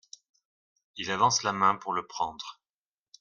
Il 0.97 1.11
avance 1.11 1.43
la 1.43 1.53
main 1.53 1.75
pour 1.75 1.93
le 1.93 2.07
prendre. 2.07 2.59